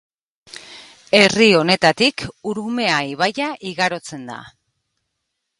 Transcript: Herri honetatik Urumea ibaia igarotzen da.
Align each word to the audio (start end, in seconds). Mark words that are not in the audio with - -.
Herri 1.19 1.49
honetatik 1.57 2.25
Urumea 2.53 2.97
ibaia 3.13 3.53
igarotzen 3.73 4.29
da. 4.35 4.43